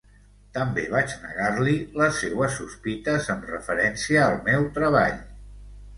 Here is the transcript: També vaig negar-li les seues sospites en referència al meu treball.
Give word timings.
També 0.53 0.85
vaig 0.93 1.11
negar-li 1.25 1.75
les 2.01 2.17
seues 2.23 2.57
sospites 2.61 3.29
en 3.35 3.45
referència 3.53 4.25
al 4.31 4.41
meu 4.49 4.67
treball. 4.79 5.25